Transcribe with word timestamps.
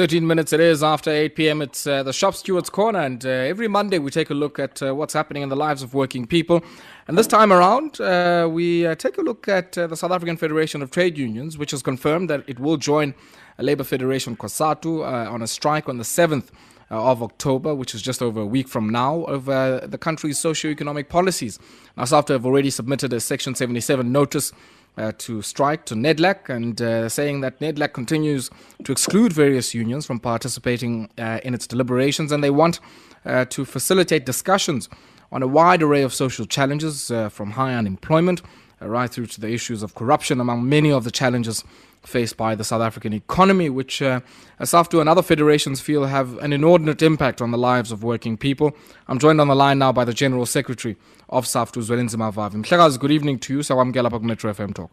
13 0.00 0.26
minutes 0.26 0.50
it 0.54 0.60
is 0.60 0.82
after 0.82 1.10
8 1.10 1.36
p.m. 1.36 1.60
It's 1.60 1.86
uh, 1.86 2.02
the 2.02 2.14
Shop 2.14 2.34
Stewards 2.34 2.70
Corner, 2.70 3.00
and 3.00 3.22
uh, 3.22 3.28
every 3.28 3.68
Monday 3.68 3.98
we 3.98 4.10
take 4.10 4.30
a 4.30 4.34
look 4.34 4.58
at 4.58 4.82
uh, 4.82 4.94
what's 4.94 5.12
happening 5.12 5.42
in 5.42 5.50
the 5.50 5.56
lives 5.56 5.82
of 5.82 5.92
working 5.92 6.26
people. 6.26 6.64
And 7.06 7.18
this 7.18 7.26
time 7.26 7.52
around, 7.52 8.00
uh, 8.00 8.48
we 8.50 8.86
uh, 8.86 8.94
take 8.94 9.18
a 9.18 9.20
look 9.20 9.46
at 9.46 9.76
uh, 9.76 9.88
the 9.88 9.98
South 9.98 10.10
African 10.10 10.38
Federation 10.38 10.80
of 10.80 10.90
Trade 10.90 11.18
Unions, 11.18 11.58
which 11.58 11.72
has 11.72 11.82
confirmed 11.82 12.30
that 12.30 12.44
it 12.46 12.58
will 12.58 12.78
join 12.78 13.14
Labour 13.58 13.84
Federation 13.84 14.36
COSATU 14.36 15.04
on 15.06 15.42
a 15.42 15.46
strike 15.46 15.86
on 15.86 15.98
the 15.98 16.04
7th 16.04 16.48
of 16.88 17.22
October, 17.22 17.74
which 17.74 17.94
is 17.94 18.00
just 18.00 18.22
over 18.22 18.40
a 18.40 18.46
week 18.46 18.68
from 18.68 18.88
now, 18.88 19.26
over 19.26 19.86
the 19.86 19.98
country's 19.98 20.38
socio-economic 20.38 21.10
policies. 21.10 21.58
Now, 21.98 22.04
SAFTU 22.04 22.30
have 22.30 22.46
already 22.46 22.70
submitted 22.70 23.12
a 23.12 23.20
Section 23.20 23.54
77 23.54 24.10
notice 24.10 24.50
uh, 24.96 25.12
to 25.18 25.42
strike 25.42 25.84
to 25.86 25.94
NEDLAC 25.94 26.48
and 26.48 26.80
uh, 26.80 27.08
saying 27.08 27.40
that 27.40 27.60
NEDLAC 27.60 27.92
continues 27.92 28.50
to 28.84 28.92
exclude 28.92 29.32
various 29.32 29.74
unions 29.74 30.06
from 30.06 30.20
participating 30.20 31.08
uh, 31.18 31.40
in 31.44 31.54
its 31.54 31.66
deliberations 31.66 32.32
and 32.32 32.42
they 32.42 32.50
want 32.50 32.80
uh, 33.24 33.44
to 33.46 33.64
facilitate 33.64 34.26
discussions 34.26 34.88
on 35.32 35.42
a 35.42 35.46
wide 35.46 35.82
array 35.82 36.02
of 36.02 36.12
social 36.12 36.44
challenges 36.44 37.12
from 37.30 37.52
high 37.52 37.74
unemployment 37.74 38.42
right 38.88 39.10
through 39.10 39.26
to 39.26 39.40
the 39.40 39.48
issues 39.52 39.82
of 39.82 39.94
corruption 39.94 40.40
among 40.40 40.68
many 40.68 40.90
of 40.90 41.04
the 41.04 41.10
challenges 41.10 41.64
faced 42.02 42.36
by 42.36 42.54
the 42.54 42.64
South 42.64 42.80
African 42.80 43.12
economy, 43.12 43.68
which 43.68 44.00
uh, 44.00 44.20
SAFTU 44.60 45.00
and 45.00 45.08
other 45.08 45.22
federations 45.22 45.80
feel 45.80 46.06
have 46.06 46.38
an 46.38 46.52
inordinate 46.52 47.02
impact 47.02 47.42
on 47.42 47.50
the 47.50 47.58
lives 47.58 47.92
of 47.92 48.02
working 48.02 48.36
people. 48.36 48.74
I'm 49.08 49.18
joined 49.18 49.40
on 49.40 49.48
the 49.48 49.54
line 49.54 49.78
now 49.78 49.92
by 49.92 50.04
the 50.04 50.14
General 50.14 50.46
Secretary 50.46 50.96
of 51.28 51.44
SAFTU, 51.44 51.82
Zwelinzima 51.82 52.32
Vavi. 52.32 52.64
Mhlekazi, 52.64 52.98
good 52.98 53.10
evening 53.10 53.38
to 53.40 53.54
you. 53.54 53.58
Sawamkela 53.60 54.10
pa 54.10 54.18
Metro 54.18 54.52
FM 54.52 54.74
Talk. 54.74 54.90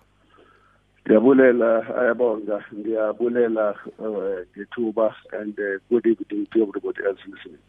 uh, 1.61 1.79
and 5.31 5.57
uh, 5.57 5.79
good 5.89 6.05
evening 6.05 6.47
to 6.51 6.61
everybody 6.61 7.05
else 7.05 7.19
listening 7.29 7.59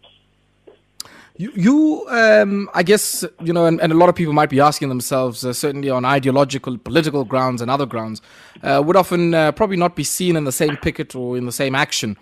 You, 1.40 1.52
you 1.54 2.06
um, 2.08 2.68
I 2.74 2.82
guess, 2.82 3.24
you 3.40 3.52
know, 3.52 3.66
and, 3.66 3.80
and, 3.80 3.92
a 3.92 3.94
lot 3.94 4.08
of 4.08 4.16
people 4.16 4.32
might 4.32 4.50
be 4.50 4.58
asking 4.58 4.88
themselves, 4.88 5.44
uh, 5.44 5.52
certainly 5.52 5.88
on 5.88 6.04
ideological, 6.04 6.76
political 6.78 7.24
grounds 7.24 7.62
and 7.62 7.70
other 7.70 7.86
grounds, 7.86 8.20
uh, 8.64 8.82
would 8.84 8.96
often 8.96 9.34
uh, 9.34 9.52
probably 9.52 9.76
not 9.76 9.94
be 9.94 10.02
seen 10.02 10.34
in 10.34 10.42
the 10.42 10.50
same 10.50 10.76
picket 10.76 11.14
or 11.14 11.36
in 11.36 11.46
the 11.46 11.52
same 11.52 11.76
action 11.76 12.16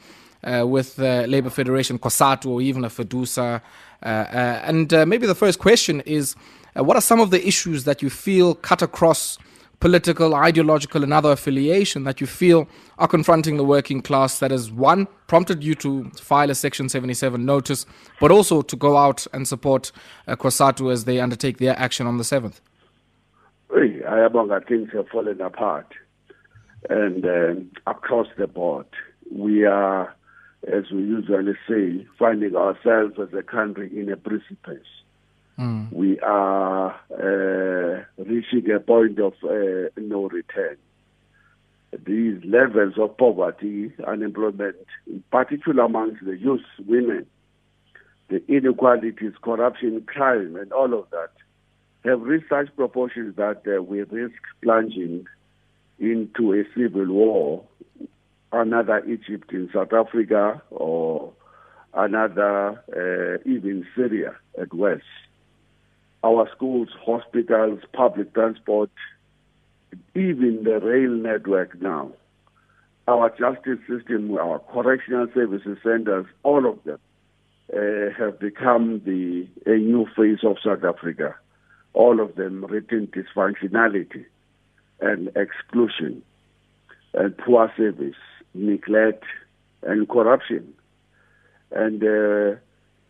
uh, 0.45 0.67
with 0.67 0.99
uh, 0.99 1.25
Labour 1.29 1.49
Federation, 1.49 1.99
COSATU, 1.99 2.47
or 2.47 2.61
even 2.61 2.85
a 2.85 2.89
FEDUSA. 2.89 3.63
Uh, 4.03 4.07
and 4.07 4.93
maybe 5.09 5.27
the 5.27 5.35
first 5.35 5.59
question 5.59 6.03
is 6.03 6.37
what 6.75 6.95
are 6.95 7.01
some 7.01 7.19
of 7.19 7.31
the 7.31 7.49
issues 7.49 7.85
that 7.85 8.03
you 8.03 8.11
feel 8.11 8.55
cut 8.55 8.83
across 8.83 9.39
political, 9.81 10.35
ideological, 10.35 11.03
and 11.03 11.13
other 11.13 11.33
affiliation 11.33 12.05
that 12.05 12.21
you 12.21 12.27
feel 12.27 12.69
are 12.99 13.09
confronting 13.09 13.57
the 13.57 13.65
working 13.65 14.01
class 14.01 14.39
that 14.39 14.51
has, 14.51 14.71
one, 14.71 15.07
prompted 15.27 15.63
you 15.63 15.75
to 15.77 16.11
file 16.11 16.51
a 16.51 16.55
Section 16.55 16.89
77 16.89 17.45
notice, 17.45 17.87
but 18.21 18.31
also 18.31 18.63
to 18.63 18.77
go 18.77 18.97
out 18.97 19.27
and 19.33 19.47
support 19.47 19.93
uh, 20.27 20.37
COSATU 20.37 20.93
as 20.93 21.05
they 21.05 21.21
undertake 21.21 21.59
their 21.59 21.79
action 21.79 22.07
on 22.07 22.17
the 22.17 22.25
7th? 22.25 22.61
Hey, 23.71 24.01
Ayabonga, 24.07 24.67
things 24.67 24.91
have 24.93 25.09
fallen 25.09 25.41
apart. 25.41 25.93
And 26.89 27.25
um, 27.25 27.71
across 27.87 28.29
the 28.39 28.47
board, 28.47 28.87
we 29.31 29.65
are, 29.65 30.15
as 30.73 30.85
we 30.91 31.03
usually 31.03 31.55
say, 31.69 32.07
finding 32.19 32.55
ourselves 32.55 33.15
as 33.21 33.35
a 33.37 33.43
country 33.43 33.91
in 33.99 34.11
a 34.11 34.17
precipice. 34.17 34.87
Mm. 35.59 35.93
We 35.93 36.21
are 36.21 36.95
uh, 37.11 37.56
reaching 38.53 38.71
a 38.71 38.81
point 38.81 39.19
of 39.19 39.35
uh, 39.45 39.89
no 39.97 40.29
return. 40.29 40.77
These 42.05 42.43
levels 42.45 42.95
of 42.99 43.17
poverty, 43.17 43.93
unemployment, 44.07 44.77
in 45.07 45.23
particular 45.31 45.85
amongst 45.85 46.25
the 46.25 46.37
youth, 46.37 46.65
women, 46.87 47.27
the 48.29 48.43
inequalities, 48.49 49.33
corruption, 49.41 50.03
crime, 50.07 50.57
and 50.57 50.73
all 50.73 50.93
of 50.93 51.09
that 51.11 51.31
have 52.05 52.23
reached 52.23 52.49
such 52.49 52.75
proportions 52.77 53.37
that 53.37 53.63
uh, 53.67 53.83
we 53.83 54.03
risk 54.03 54.35
plunging 54.63 55.27
into 55.99 56.53
a 56.53 56.65
civil 56.77 57.07
war, 57.07 57.65
another 58.53 59.03
Egypt 59.07 59.53
in 59.53 59.71
South 59.73 59.93
Africa, 59.93 60.61
or 60.71 61.33
another 61.95 62.83
uh, 62.93 63.49
even 63.49 63.87
Syria 63.97 64.35
at 64.61 64.75
West 64.75 65.05
our 66.27 66.49
schools, 66.55 66.89
hospitals, 67.05 67.81
public 67.93 68.35
transport, 68.35 68.91
even 70.15 70.65
the 70.65 70.81
rail 70.81 71.11
network 71.11 71.81
now, 71.81 72.11
our 73.07 73.31
justice 73.31 73.79
system, 73.89 74.37
our 74.37 74.59
correctional 74.73 75.29
services 75.33 75.79
centers, 75.85 76.27
all 76.43 76.69
of 76.69 76.83
them 76.85 76.99
uh, 77.73 78.11
have 78.19 78.41
become 78.41 79.01
the 79.05 79.47
a 79.67 79.77
new 79.77 80.07
face 80.17 80.41
of 80.43 80.57
South 80.65 80.83
Africa. 80.85 81.37
All 81.95 82.21
of 82.21 82.35
them 82.35 82.65
written 82.65 83.07
dysfunctionality 83.07 84.25
and 85.01 85.31
exclusion 85.37 86.23
and 87.15 87.37
poor 87.39 87.73
service, 87.77 88.21
neglect 88.53 89.25
and 89.83 90.09
corruption. 90.09 90.75
And 91.71 92.03
uh, 92.03 92.59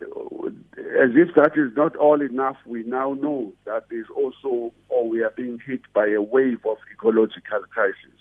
as 0.01 1.11
if 1.15 1.35
that 1.35 1.53
is 1.55 1.75
not 1.75 1.95
all 1.95 2.21
enough, 2.21 2.57
we 2.65 2.83
now 2.83 3.13
know 3.13 3.53
that 3.65 3.85
there's 3.89 4.07
also, 4.15 4.73
or 4.89 5.09
we 5.09 5.23
are 5.23 5.33
being 5.35 5.59
hit 5.65 5.81
by 5.93 6.07
a 6.07 6.21
wave 6.21 6.59
of 6.65 6.77
ecological 6.91 7.61
crisis 7.69 8.19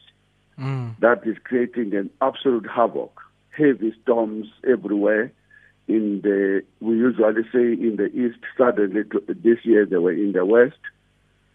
mm. 0.58 0.98
that 1.00 1.26
is 1.26 1.36
creating 1.44 1.94
an 1.94 2.10
absolute 2.20 2.66
havoc. 2.68 3.20
Heavy 3.50 3.94
storms 4.02 4.46
everywhere. 4.68 5.32
In 5.88 6.20
the, 6.22 6.62
we 6.80 6.96
usually 6.96 7.42
say 7.52 7.72
in 7.72 7.96
the 7.96 8.06
east. 8.06 8.40
Suddenly, 8.58 9.02
this 9.28 9.58
year 9.62 9.86
they 9.86 9.96
were 9.96 10.12
in 10.12 10.32
the 10.32 10.44
west, 10.44 10.80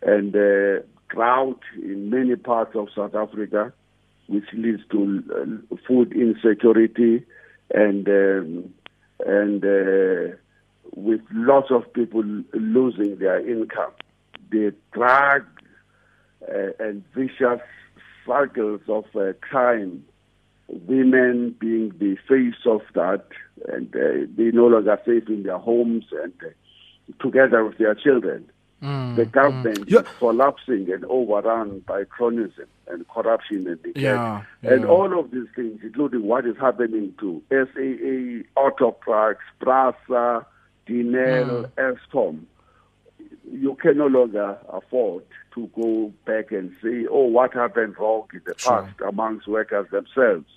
and 0.02 0.34
uh, 0.36 0.84
drought 1.10 1.60
in 1.76 2.10
many 2.10 2.38
parts 2.38 2.76
of 2.76 2.88
South 2.96 3.14
Africa, 3.14 3.74
which 4.28 4.46
leads 4.54 4.82
to 4.92 5.24
uh, 5.72 5.76
food 5.86 6.14
insecurity 6.14 7.26
and 7.74 8.08
um, 8.08 8.74
and 9.26 9.64
uh, 9.64 10.36
with 10.96 11.22
lots 11.32 11.72
of 11.72 11.92
people 11.94 12.24
losing 12.54 13.18
their 13.18 13.40
income. 13.48 13.92
The 14.50 14.74
drug 14.92 15.46
uh, 16.48 16.72
and 16.80 17.04
vicious 17.14 17.62
cycles 18.26 18.82
of 18.88 19.06
uh, 19.16 19.34
crime, 19.42 20.04
women 20.68 21.56
being 21.60 21.94
the 22.00 22.18
face 22.28 22.66
of 22.66 22.82
that, 22.94 23.26
and 23.68 23.96
uh, 23.96 24.28
they 24.36 24.52
no 24.52 24.68
longer 24.68 25.00
safe 25.06 25.28
in 25.28 25.44
their 25.44 25.58
homes 25.58 26.06
and 26.24 26.34
uh, 26.44 27.24
together 27.24 27.64
with 27.64 27.78
their 27.78 27.96
children. 27.96 28.51
Mm, 28.82 29.16
the 29.16 29.26
government 29.26 29.88
mm. 29.88 30.02
is 30.02 30.08
collapsing 30.18 30.92
and 30.92 31.06
overrun 31.06 31.80
by 31.82 32.04
cronyism 32.04 32.66
and 32.88 33.08
corruption 33.10 33.68
and 33.68 33.78
neglect. 33.84 33.98
Yeah, 33.98 34.44
yeah. 34.64 34.74
And 34.74 34.86
all 34.86 35.20
of 35.20 35.30
these 35.30 35.48
things, 35.56 35.80
including 35.84 36.24
what 36.24 36.48
is 36.48 36.58
happening 36.58 37.14
to 37.20 37.44
SAA, 37.52 38.50
Autopax, 38.60 39.36
Prasa, 39.62 40.46
Denel, 40.88 41.70
mm. 41.70 41.72
Eskom, 41.78 42.46
you 43.52 43.76
can 43.76 43.98
no 43.98 44.08
longer 44.08 44.58
afford 44.70 45.24
to 45.54 45.70
go 45.76 46.12
back 46.26 46.52
and 46.52 46.76
say, 46.82 47.06
oh, 47.10 47.26
what 47.26 47.54
happened 47.54 47.96
wrong 48.00 48.28
in 48.34 48.42
the 48.46 48.56
sure. 48.58 48.84
past 48.84 49.00
amongst 49.08 49.48
workers 49.48 49.88
themselves. 49.92 50.48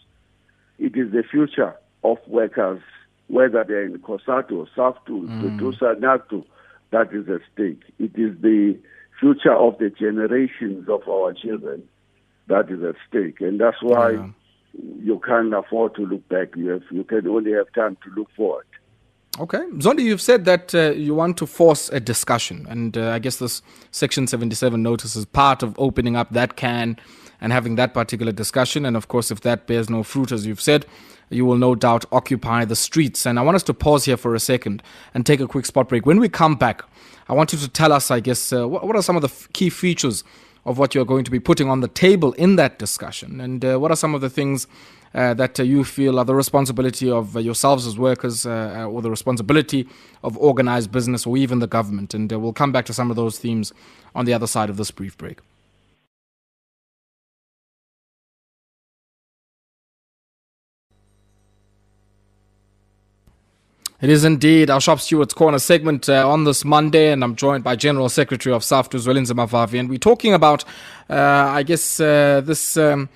It 0.78 0.96
is 0.96 1.12
the 1.12 1.24
future 1.30 1.74
of 2.02 2.18
workers, 2.26 2.80
whether 3.26 3.64
they're 3.64 3.84
in 3.84 3.98
COSATU, 3.98 4.68
SAFTU, 4.74 5.26
mm. 5.26 5.58
FEDUSA, 5.58 6.00
NACTU, 6.00 6.44
that 6.90 7.12
is 7.12 7.28
at 7.28 7.40
stake. 7.52 7.82
It 7.98 8.12
is 8.14 8.40
the 8.40 8.78
future 9.20 9.54
of 9.54 9.78
the 9.78 9.90
generations 9.90 10.88
of 10.88 11.08
our 11.08 11.32
children 11.32 11.88
that 12.48 12.70
is 12.70 12.82
at 12.82 12.96
stake. 13.08 13.40
And 13.40 13.60
that's 13.60 13.82
why 13.82 14.10
yeah. 14.10 14.28
you 14.72 15.20
can't 15.26 15.54
afford 15.54 15.94
to 15.96 16.02
look 16.02 16.28
back. 16.28 16.56
You, 16.56 16.68
have, 16.70 16.82
you 16.90 17.04
can 17.04 17.26
only 17.26 17.52
have 17.52 17.72
time 17.74 17.96
to 18.04 18.10
look 18.14 18.28
forward. 18.36 18.66
Okay. 19.40 19.58
Zondi, 19.78 20.02
you've 20.02 20.20
said 20.20 20.44
that 20.44 20.74
uh, 20.74 20.92
you 20.92 21.14
want 21.14 21.36
to 21.38 21.46
force 21.46 21.88
a 21.88 21.98
discussion. 21.98 22.66
And 22.70 22.96
uh, 22.96 23.10
I 23.10 23.18
guess 23.18 23.36
this 23.36 23.62
Section 23.90 24.28
77 24.28 24.80
notice 24.80 25.16
is 25.16 25.24
part 25.24 25.62
of 25.62 25.74
opening 25.78 26.14
up 26.14 26.30
that 26.30 26.56
can 26.56 26.96
and 27.40 27.52
having 27.52 27.74
that 27.74 27.94
particular 27.94 28.30
discussion. 28.30 28.86
And 28.86 28.96
of 28.96 29.08
course, 29.08 29.32
if 29.32 29.40
that 29.40 29.66
bears 29.66 29.90
no 29.90 30.04
fruit, 30.04 30.30
as 30.30 30.46
you've 30.46 30.60
said, 30.60 30.86
you 31.30 31.44
will 31.44 31.56
no 31.56 31.74
doubt 31.74 32.04
occupy 32.12 32.64
the 32.64 32.76
streets. 32.76 33.26
And 33.26 33.38
I 33.38 33.42
want 33.42 33.56
us 33.56 33.64
to 33.64 33.74
pause 33.74 34.04
here 34.04 34.16
for 34.16 34.36
a 34.36 34.40
second 34.40 34.82
and 35.14 35.26
take 35.26 35.40
a 35.40 35.48
quick 35.48 35.66
spot 35.66 35.88
break. 35.88 36.06
When 36.06 36.20
we 36.20 36.28
come 36.28 36.54
back, 36.54 36.82
I 37.28 37.32
want 37.32 37.52
you 37.52 37.58
to 37.58 37.68
tell 37.68 37.92
us, 37.92 38.10
I 38.12 38.20
guess, 38.20 38.52
uh, 38.52 38.68
what, 38.68 38.86
what, 38.86 38.94
are 38.94 39.02
some 39.02 39.16
of 39.16 39.22
the 39.22 39.28
f- 39.28 39.48
key 39.52 39.70
features 39.70 40.22
of 40.64 40.78
what 40.78 40.94
you're 40.94 41.04
going 41.04 41.24
to 41.24 41.30
be 41.30 41.40
putting 41.40 41.68
on 41.68 41.80
the 41.80 41.88
table 41.88 42.34
in 42.34 42.56
that 42.56 42.78
discussion? 42.78 43.40
And 43.40 43.64
uh, 43.64 43.78
what 43.78 43.90
are 43.90 43.96
some 43.96 44.14
of 44.14 44.20
the 44.20 44.30
things 44.30 44.68
that 45.14 45.60
uh, 45.60 45.62
you 45.62 45.84
feel 45.84 46.18
are 46.18 46.24
the 46.24 46.34
responsibility 46.34 47.10
of 47.10 47.36
uh, 47.36 47.40
yourselves 47.40 47.86
as 47.86 47.96
workers 47.96 48.46
uh, 48.46 48.86
or 48.90 49.00
the 49.00 49.10
responsibility 49.10 49.88
of 50.22 50.36
organized 50.38 50.90
business 50.90 51.26
or 51.26 51.36
even 51.36 51.60
the 51.60 51.66
government? 51.66 52.14
And 52.14 52.30
we'll 52.32 52.52
come 52.52 52.72
back 52.72 52.84
to 52.86 52.92
some 52.92 53.10
of 53.10 53.16
those 53.16 53.38
themes 53.38 53.72
on 54.14 54.24
the 54.24 54.34
other 54.34 54.46
side 54.46 54.70
of 54.70 54.76
this 54.76 54.90
brief 54.90 55.16
break. 55.16 55.38
It 64.04 64.10
is 64.10 64.22
indeed 64.22 64.68
our 64.68 64.82
Shop 64.82 65.00
Stewards 65.00 65.32
Corner 65.32 65.58
segment 65.58 66.10
uh, 66.10 66.28
on 66.28 66.44
this 66.44 66.62
Monday, 66.62 67.10
and 67.10 67.24
I'm 67.24 67.36
joined 67.36 67.64
by 67.64 67.74
General 67.74 68.10
Secretary 68.10 68.54
of 68.54 68.60
SAFTU, 68.62 68.98
Zwelinzima 68.98 69.48
Mavavi, 69.48 69.80
and 69.80 69.88
we're 69.88 69.96
talking 69.96 70.34
about, 70.34 70.62
uh, 71.08 71.14
I 71.14 71.62
guess, 71.62 72.00
uh, 72.00 72.42
this 72.44 72.76
um, 72.76 73.08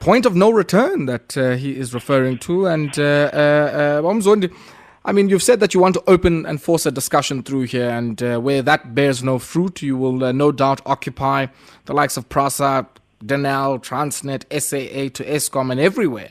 point 0.00 0.26
of 0.26 0.34
no 0.34 0.50
return 0.50 1.06
that 1.06 1.36
uh, 1.36 1.56
he 1.56 1.76
is 1.76 1.94
referring 1.94 2.38
to. 2.38 2.66
And 2.66 2.98
uh, 2.98 4.02
uh, 4.02 4.48
I 5.04 5.12
mean, 5.12 5.28
you've 5.28 5.42
said 5.42 5.60
that 5.60 5.74
you 5.74 5.80
want 5.80 5.94
to 5.94 6.02
open 6.06 6.44
and 6.46 6.60
force 6.60 6.84
a 6.86 6.90
discussion 6.90 7.42
through 7.42 7.62
here, 7.62 7.88
and 7.88 8.20
where 8.20 8.62
that 8.62 8.94
bears 8.94 9.22
no 9.22 9.38
fruit, 9.38 9.80
you 9.80 9.96
will 9.96 10.32
no 10.32 10.52
doubt 10.52 10.80
occupy 10.84 11.46
the 11.86 11.94
likes 11.94 12.16
of 12.16 12.28
PRASA, 12.28 12.86
Denel, 13.24 13.82
Transnet, 13.82 14.44
SAA 14.52 15.08
to 15.14 15.24
Eskom, 15.24 15.70
and 15.70 15.80
everywhere 15.80 16.30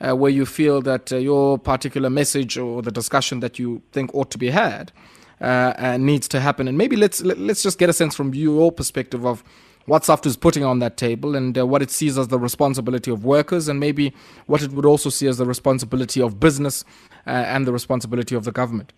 uh, 0.00 0.14
where 0.14 0.30
you 0.30 0.46
feel 0.46 0.80
that 0.82 1.12
uh, 1.12 1.16
your 1.16 1.58
particular 1.58 2.10
message 2.10 2.58
or 2.58 2.82
the 2.82 2.90
discussion 2.90 3.40
that 3.40 3.58
you 3.58 3.82
think 3.92 4.14
ought 4.14 4.30
to 4.30 4.38
be 4.38 4.50
had 4.50 4.92
uh, 5.40 5.96
needs 5.98 6.28
to 6.28 6.40
happen. 6.40 6.68
And 6.68 6.76
maybe 6.78 6.96
let's 6.96 7.22
let's 7.22 7.62
just 7.62 7.78
get 7.78 7.88
a 7.88 7.92
sense 7.92 8.14
from 8.14 8.34
your 8.34 8.72
perspective 8.72 9.24
of 9.26 9.42
what 9.86 10.02
SAFTU 10.02 10.26
is 10.26 10.36
putting 10.36 10.64
on 10.64 10.80
that 10.80 10.96
table 10.96 11.34
and 11.34 11.56
uh, 11.56 11.66
what 11.66 11.82
it 11.82 11.90
sees 11.90 12.18
as 12.18 12.28
the 12.28 12.38
responsibility 12.38 13.10
of 13.10 13.24
workers 13.24 13.68
and 13.68 13.80
maybe 13.80 14.12
what 14.46 14.62
it 14.62 14.72
would 14.72 14.84
also 14.84 15.10
see 15.10 15.26
as 15.26 15.38
the 15.38 15.46
responsibility 15.46 16.20
of 16.20 16.38
business 16.38 16.84
uh, 17.26 17.30
and 17.30 17.66
the 17.66 17.72
responsibility 17.72 18.34
of 18.34 18.44
the 18.44 18.52
government. 18.52 18.92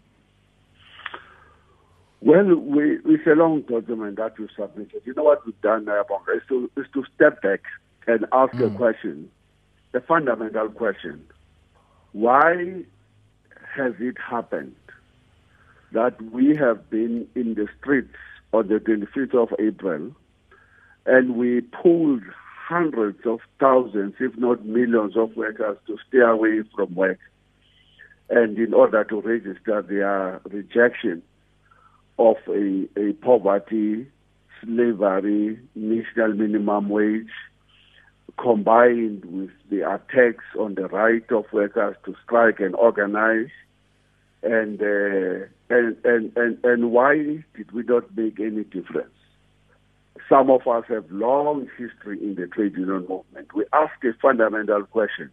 Well, 2.21 2.57
we, 2.57 2.99
it's 3.05 3.27
a 3.27 3.35
long 3.35 3.63
document 3.63 4.17
that 4.17 4.39
we 4.39 4.49
submitted. 4.57 5.03
You 5.05 5.15
know 5.15 5.23
what 5.23 5.47
we've 5.47 5.61
done, 5.61 5.89
uh, 5.89 6.03
is 6.35 6.43
to, 6.49 6.71
is 6.77 6.87
to 6.95 7.05
step 7.15 7.41
back 7.43 7.61
and 8.09 8.27
ask 8.33 8.55
mm. 8.55 8.75
a 8.75 8.77
question 8.77 9.31
the 9.93 10.01
fundamental 10.01 10.69
question 10.71 11.25
why 12.13 12.83
has 13.75 13.93
it 14.01 14.17
happened 14.19 14.75
that 15.93 16.21
we 16.33 16.57
have 16.57 16.91
been 16.91 17.27
in 17.35 17.55
the 17.55 17.67
streets 17.79 18.15
on 18.53 18.69
the 18.69 18.77
25th 18.77 19.35
of 19.35 19.49
April 19.59 20.15
and 21.09 21.37
we 21.37 21.61
pulled 21.61 22.23
hundreds 22.69 23.25
of 23.25 23.41
thousands, 23.59 24.15
if 24.21 24.37
not 24.37 24.65
millions, 24.65 25.17
of 25.17 25.37
workers 25.37 25.79
to 25.87 25.97
stay 26.09 26.19
away 26.19 26.63
from 26.75 26.95
work 26.95 27.19
and 28.31 28.59
in 28.59 28.75
order 28.75 29.05
to 29.05 29.21
register 29.21 29.83
their 29.83 30.41
rejection 30.51 31.23
of 32.19 32.37
a, 32.49 32.89
a 32.97 33.13
poverty, 33.15 34.07
slavery, 34.63 35.59
national 35.75 36.35
minimum 36.35 36.89
wage, 36.89 37.31
combined 38.39 39.25
with 39.25 39.51
the 39.71 39.81
attacks 39.81 40.45
on 40.59 40.75
the 40.75 40.89
right 40.89 41.25
of 41.31 41.45
workers 41.53 41.97
to 42.05 42.15
strike 42.25 42.61
and 42.61 42.75
organize, 42.75 43.49
and 44.43 44.81
uh, 44.81 45.47
and, 45.71 45.97
and 46.05 46.33
and 46.37 46.59
and 46.65 46.91
why 46.93 47.17
did 47.17 47.73
we 47.73 47.83
not 47.83 48.17
make 48.17 48.39
any 48.39 48.65
difference? 48.65 49.18
Some 50.29 50.51
of 50.51 50.67
us 50.67 50.85
have 50.89 51.11
long 51.11 51.69
history 51.79 52.23
in 52.23 52.35
the 52.35 52.47
trade 52.47 52.77
union 52.77 53.07
movement. 53.09 53.55
We 53.55 53.65
ask 53.73 53.93
a 54.05 54.13
fundamental 54.21 54.85
question: 54.85 55.31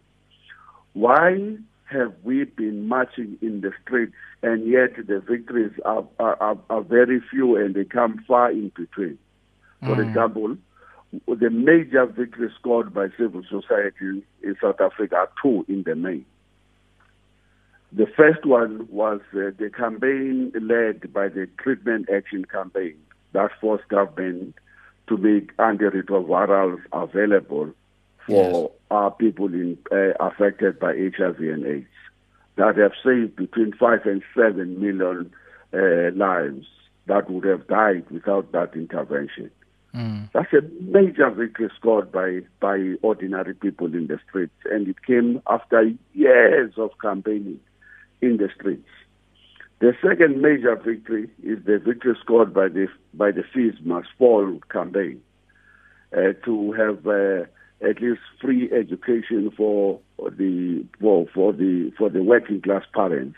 Why 0.94 1.56
have 1.84 2.14
we 2.24 2.44
been 2.44 2.88
marching 2.88 3.38
in 3.42 3.60
the 3.60 3.72
street 3.82 4.10
and 4.42 4.66
yet 4.66 4.96
the 5.06 5.20
victories 5.20 5.72
are, 5.84 6.04
are, 6.18 6.58
are, 6.68 6.82
very 6.82 7.20
few 7.30 7.56
and 7.56 7.74
they 7.74 7.84
come 7.84 8.24
far 8.26 8.50
in 8.50 8.72
between? 8.74 9.18
For 9.80 9.96
mm. 9.96 10.08
example, 10.08 10.56
the 11.28 11.50
major 11.50 12.06
victories 12.06 12.52
scored 12.58 12.92
by 12.92 13.08
civil 13.16 13.42
society 13.44 14.24
in 14.42 14.56
South 14.60 14.80
Africa 14.80 15.16
are 15.16 15.30
two 15.42 15.64
in 15.68 15.84
the 15.84 15.94
main. 15.94 16.24
The 17.92 18.06
first 18.16 18.44
one 18.44 18.88
was 18.90 19.20
uh, 19.32 19.50
the 19.58 19.70
campaign 19.70 20.52
led 20.60 21.12
by 21.12 21.28
the 21.28 21.48
Treatment 21.62 22.08
Action 22.12 22.44
Campaign 22.44 22.96
that 23.32 23.50
forced 23.60 23.86
government 23.88 24.54
to 25.08 25.16
make 25.16 25.56
antiretrovirals 25.56 26.80
available 26.92 27.72
for 28.26 28.62
yes. 28.62 28.70
our 28.90 29.10
people 29.12 29.46
in, 29.46 29.78
uh, 29.92 30.12
affected 30.20 30.78
by 30.78 30.92
HIV 30.94 31.38
and 31.38 31.66
AIDS 31.66 31.86
that 32.56 32.76
have 32.76 32.92
saved 33.04 33.36
between 33.36 33.72
five 33.74 34.04
and 34.04 34.22
seven 34.34 34.80
million 34.80 35.30
uh, 35.72 36.10
lives 36.16 36.66
that 37.06 37.30
would 37.30 37.44
have 37.44 37.66
died 37.68 38.04
without 38.10 38.50
that 38.52 38.74
intervention. 38.74 39.50
Mm. 39.94 40.30
That's 40.32 40.52
a 40.52 40.62
major 40.82 41.30
victory 41.30 41.70
scored 41.76 42.12
by, 42.12 42.40
by 42.60 42.94
ordinary 43.02 43.54
people 43.54 43.94
in 43.94 44.08
the 44.08 44.18
streets, 44.28 44.56
and 44.70 44.88
it 44.88 45.02
came 45.06 45.40
after 45.48 45.90
years 46.12 46.72
of 46.76 46.90
campaigning 47.00 47.60
in 48.20 48.36
the 48.36 48.48
streets. 48.54 48.88
The 49.78 49.94
second 50.02 50.40
major 50.40 50.74
victory 50.76 51.28
is 51.42 51.62
the 51.64 51.78
victory 51.78 52.16
scored 52.22 52.54
by 52.54 52.68
the 52.68 52.88
by 53.12 53.30
the 53.30 53.42
Fees 53.52 53.74
Must 53.84 54.08
Fall 54.18 54.58
campaign 54.70 55.20
uh, 56.16 56.32
to 56.44 56.72
have 56.72 57.06
uh, 57.06 57.44
at 57.86 58.00
least 58.00 58.20
free 58.40 58.70
education 58.72 59.50
for 59.54 60.00
the 60.18 60.84
well, 61.00 61.26
for 61.34 61.52
the 61.52 61.92
for 61.98 62.08
the 62.08 62.22
working 62.22 62.62
class 62.62 62.84
parents, 62.94 63.36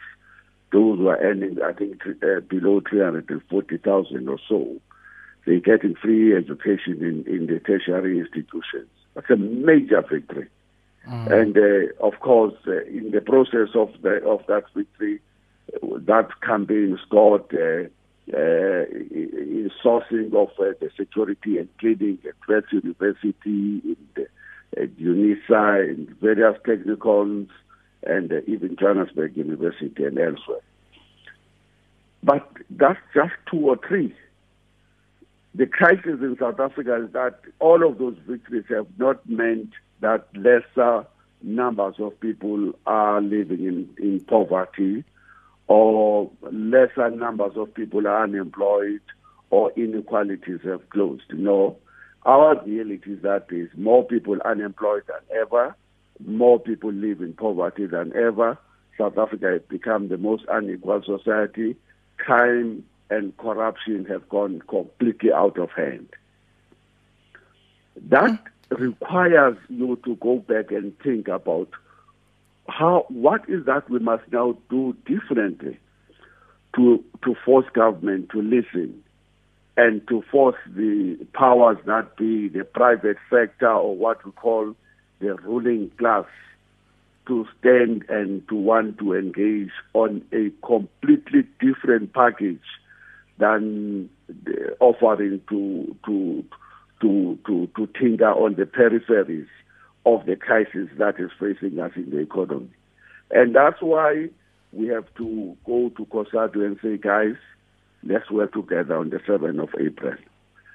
those 0.70 0.98
who 0.98 1.08
are 1.08 1.18
earning 1.18 1.58
I 1.60 1.72
think 1.72 2.02
uh, 2.06 2.40
below 2.48 2.82
three 2.88 3.00
hundred 3.00 3.28
and 3.30 3.42
forty 3.50 3.78
thousand 3.78 4.28
or 4.28 4.38
so 4.48 4.80
they're 5.48 5.60
getting 5.60 5.94
free 5.94 6.36
education 6.36 6.98
in, 7.00 7.24
in 7.26 7.46
the 7.46 7.58
tertiary 7.60 8.18
institutions. 8.18 8.88
That's 9.14 9.30
a 9.30 9.36
major 9.36 10.02
victory. 10.02 10.48
Mm. 11.08 11.32
And 11.32 11.56
uh, 11.56 12.06
of 12.06 12.20
course, 12.20 12.54
uh, 12.66 12.84
in 12.84 13.12
the 13.12 13.22
process 13.22 13.70
of 13.74 13.90
the, 14.02 14.22
of 14.26 14.42
that 14.48 14.64
victory, 14.74 15.20
that 15.82 16.28
campaign 16.42 16.98
scored 17.06 17.44
uh, 17.52 17.88
uh, 18.36 18.84
in 18.90 19.70
sourcing 19.82 20.34
of 20.34 20.50
uh, 20.58 20.72
the 20.80 20.90
security 20.96 21.58
and 21.58 21.68
cleaning 21.78 22.18
at 22.24 22.34
Wits 22.46 22.72
University, 22.72 23.82
in 23.84 23.96
the, 24.14 24.26
at 24.76 24.96
UNISA, 24.96 25.88
in 25.88 26.16
various 26.20 26.58
technicals, 26.66 27.48
and 28.06 28.32
uh, 28.32 28.40
even 28.46 28.76
Johannesburg 28.76 29.36
University 29.36 30.04
and 30.04 30.18
elsewhere. 30.18 30.60
But 32.22 32.50
that's 32.70 33.00
just 33.14 33.32
two 33.50 33.68
or 33.68 33.78
three 33.86 34.14
the 35.54 35.66
crisis 35.66 36.20
in 36.20 36.36
South 36.38 36.60
Africa 36.60 37.02
is 37.04 37.12
that 37.12 37.40
all 37.58 37.86
of 37.86 37.98
those 37.98 38.16
victories 38.26 38.64
have 38.68 38.86
not 38.96 39.28
meant 39.28 39.70
that 40.00 40.28
lesser 40.34 41.04
numbers 41.42 41.96
of 41.98 42.18
people 42.20 42.72
are 42.86 43.20
living 43.20 43.64
in, 43.64 43.88
in 43.98 44.20
poverty 44.20 45.04
or 45.68 46.30
lesser 46.50 47.10
numbers 47.10 47.52
of 47.56 47.72
people 47.74 48.06
are 48.06 48.24
unemployed 48.24 49.00
or 49.50 49.70
inequalities 49.76 50.60
have 50.64 50.88
closed. 50.90 51.30
No, 51.32 51.76
our 52.24 52.62
reality 52.64 53.12
is 53.12 53.22
that 53.22 53.48
there 53.48 53.62
is 53.62 53.70
more 53.76 54.04
people 54.04 54.38
unemployed 54.44 55.04
than 55.06 55.38
ever, 55.40 55.74
more 56.26 56.58
people 56.58 56.92
live 56.92 57.20
in 57.20 57.32
poverty 57.34 57.86
than 57.86 58.12
ever. 58.16 58.58
South 58.98 59.16
Africa 59.16 59.46
has 59.52 59.62
become 59.68 60.08
the 60.08 60.18
most 60.18 60.44
unequal 60.48 61.02
society. 61.04 61.76
Crime 62.16 62.84
and 63.10 63.36
corruption 63.36 64.04
have 64.06 64.28
gone 64.28 64.60
completely 64.68 65.32
out 65.32 65.58
of 65.58 65.70
hand. 65.70 66.08
That 68.08 68.30
mm. 68.70 68.78
requires 68.78 69.56
you 69.68 69.98
to 70.04 70.16
go 70.16 70.38
back 70.38 70.72
and 70.72 70.98
think 70.98 71.28
about 71.28 71.68
how 72.68 73.06
what 73.08 73.42
is 73.48 73.64
that 73.66 73.88
we 73.90 73.98
must 73.98 74.22
now 74.30 74.56
do 74.70 74.94
differently 75.06 75.78
to 76.76 77.02
to 77.24 77.34
force 77.44 77.66
government 77.72 78.28
to 78.30 78.42
listen 78.42 79.02
and 79.76 80.06
to 80.08 80.22
force 80.30 80.56
the 80.74 81.16
powers 81.32 81.78
that 81.86 82.16
be 82.16 82.48
the 82.48 82.64
private 82.64 83.16
sector 83.30 83.70
or 83.70 83.96
what 83.96 84.24
we 84.24 84.32
call 84.32 84.74
the 85.20 85.34
ruling 85.36 85.90
class 85.98 86.26
to 87.26 87.46
stand 87.58 88.04
and 88.08 88.46
to 88.48 88.54
want 88.54 88.98
to 88.98 89.14
engage 89.14 89.70
on 89.94 90.22
a 90.32 90.50
completely 90.66 91.44
different 91.60 92.12
package 92.12 92.60
than 93.38 94.08
offering 94.80 95.40
to 95.48 95.96
to 96.04 96.44
to 97.00 97.38
to 97.46 97.68
to 97.76 97.88
tinker 97.98 98.30
on 98.30 98.54
the 98.56 98.64
peripheries 98.64 99.46
of 100.14 100.26
the 100.26 100.36
crisis 100.36 100.88
that 100.98 101.18
is 101.18 101.30
facing 101.38 101.78
us 101.78 101.92
in 101.96 102.10
the 102.10 102.18
economy. 102.18 102.70
And 103.30 103.54
that's 103.54 103.80
why 103.80 104.28
we 104.72 104.88
have 104.88 105.06
to 105.16 105.56
go 105.64 105.90
to 105.90 106.06
COSATU 106.06 106.64
and 106.64 106.78
say, 106.82 106.96
guys, 106.96 107.36
let's 108.02 108.30
work 108.30 108.52
together 108.52 108.96
on 108.96 109.10
the 109.10 109.18
7th 109.18 109.62
of 109.62 109.68
April. 109.80 110.14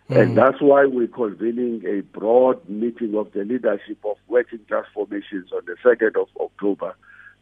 Mm. 0.09 0.21
And 0.21 0.37
that's 0.37 0.61
why 0.61 0.85
we're 0.85 1.07
convening 1.07 1.83
a 1.87 2.01
broad 2.17 2.67
meeting 2.67 3.15
of 3.15 3.31
the 3.33 3.43
leadership 3.43 3.97
of 4.03 4.17
working 4.27 4.59
transformations 4.67 5.51
on 5.51 5.61
the 5.65 5.75
2nd 5.83 6.21
of 6.21 6.27
October 6.39 6.95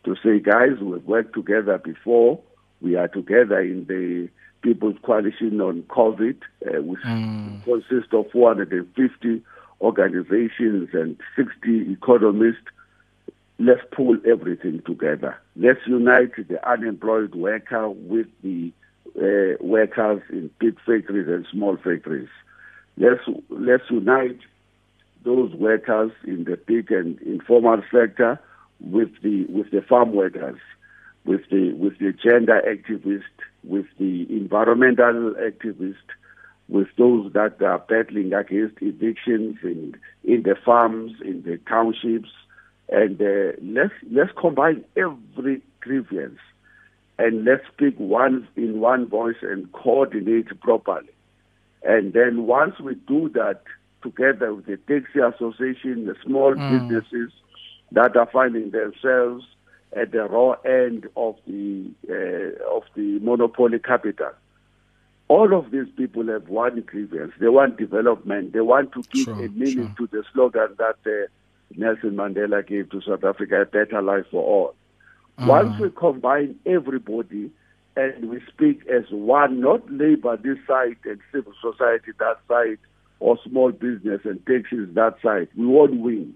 to 0.05 0.15
say, 0.24 0.39
guys, 0.39 0.79
we've 0.81 1.03
worked 1.05 1.33
together 1.33 1.77
before. 1.77 2.39
We 2.81 2.95
are 2.95 3.07
together 3.07 3.60
in 3.60 3.86
the 3.86 4.29
People's 4.62 4.98
Coalition 5.03 5.60
on 5.62 5.83
COVID, 5.83 6.38
uh, 6.65 6.81
which 6.81 7.01
mm. 7.01 7.63
consists 7.63 8.13
of 8.13 8.29
450 8.31 9.43
organizations 9.81 10.89
and 10.93 11.17
60 11.35 11.91
economists. 11.91 12.67
let's 13.59 13.81
pull 13.91 14.17
everything 14.25 14.81
together. 14.85 15.35
Let's 15.55 15.85
unite 15.85 16.35
the 16.47 16.57
unemployed 16.67 17.35
worker 17.35 17.89
with 17.89 18.27
the 18.43 18.71
uh, 19.15 19.57
workers 19.59 20.21
in 20.29 20.50
big 20.59 20.77
factories 20.85 21.27
and 21.27 21.45
small 21.51 21.77
factories. 21.77 22.29
Let's 22.97 23.21
let's 23.50 23.83
unite 23.89 24.39
those 25.23 25.53
workers 25.53 26.11
in 26.25 26.45
the 26.45 26.57
big 26.57 26.91
and 26.91 27.19
informal 27.21 27.81
sector 27.91 28.39
with 28.79 29.09
the 29.21 29.45
with 29.45 29.71
the 29.71 29.81
farm 29.81 30.13
workers, 30.13 30.59
with 31.25 31.41
the 31.51 31.73
with 31.73 32.00
the 32.00 32.13
gender 32.13 32.61
activists, 32.67 33.38
with 33.63 33.85
the 34.00 34.25
environmental 34.29 35.33
activists, 35.35 35.95
with 36.72 36.88
those 36.98 37.32
that 37.34 37.62
are 37.62 37.80
battling 37.80 38.34
against 38.34 38.82
evictions 38.82 39.58
in 39.63 39.96
in 40.24 40.44
the 40.44 40.56
farms, 40.66 41.12
in 41.24 41.44
the 41.44 41.58
townships, 41.70 42.30
and 42.90 43.22
uh, 43.22 43.51
let's 43.62 43.94
let's 44.10 44.32
combine 44.40 44.84
every 44.96 45.62
grievance 45.82 46.40
and 47.20 47.46
let's 47.46 47.63
speak 47.74 48.00
one 48.00 48.48
in 48.56 48.80
one 48.80 49.08
voice 49.08 49.36
and 49.42 49.72
coordinate 49.74 50.60
properly. 50.62 51.10
And 51.84 52.13
then 52.13 52.48
once 52.48 52.80
we 52.80 52.96
do 52.96 53.30
that 53.30 53.62
together 54.01 54.54
with 54.54 54.66
the 54.66 54.78
taxi 54.78 55.20
association, 55.20 56.06
the 56.06 56.16
small 56.25 56.56
mm. 56.56 56.72
businesses 56.72 57.32
that 57.92 58.16
are 58.16 58.30
finding 58.32 58.72
themselves 58.72 59.46
at 59.96 60.12
the 60.12 60.24
raw 60.24 60.54
end 60.63 61.08
of 61.18 61.36
the 61.46 61.92
uh, 62.10 62.75
of 62.75 62.84
the 62.96 63.20
monopoly 63.20 63.80
capital. 63.80 64.32
All 65.31 65.57
of 65.57 65.71
these 65.71 65.88
people 65.95 66.27
have 66.27 66.50
one 66.50 66.81
grievance. 66.81 67.31
They 67.39 67.47
want 67.47 67.77
development. 67.77 68.51
They 68.51 68.59
want 68.59 68.91
to 68.91 69.01
give 69.13 69.23
sure, 69.23 69.45
a 69.45 69.47
meaning 69.47 69.95
sure. 69.95 70.07
to 70.07 70.17
the 70.17 70.23
slogan 70.33 70.75
that 70.77 70.97
uh, 71.05 71.27
Nelson 71.77 72.17
Mandela 72.17 72.67
gave 72.67 72.89
to 72.89 73.01
South 73.01 73.23
Africa: 73.23 73.61
"A 73.61 73.65
better 73.65 74.01
life 74.01 74.25
for 74.29 74.43
all." 74.43 74.75
Mm. 75.39 75.47
Once 75.47 75.79
we 75.79 75.89
combine 75.91 76.59
everybody 76.65 77.50
and 77.95 78.29
we 78.29 78.41
speak 78.50 78.85
as 78.88 79.05
one, 79.09 79.61
not 79.61 79.89
labor 79.89 80.35
this 80.35 80.57
side 80.67 80.97
and 81.05 81.21
civil 81.31 81.53
society 81.61 82.11
that 82.19 82.39
side, 82.50 82.79
or 83.21 83.38
small 83.47 83.71
business 83.71 84.19
and 84.25 84.45
taxes 84.45 84.89
that 84.95 85.15
side, 85.23 85.47
we 85.55 85.65
won't 85.65 85.95
win. 86.01 86.35